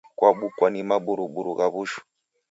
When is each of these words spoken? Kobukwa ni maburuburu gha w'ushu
Kobukwa 0.19 0.65
ni 0.69 0.81
maburuburu 0.89 1.51
gha 1.57 1.67
w'ushu 1.73 2.01